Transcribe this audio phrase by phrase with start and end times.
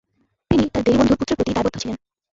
[0.51, 1.97] তিনি তার দেরী বন্ধুর পুত্রের প্রতি দায়বদ্ধ ছিলেন।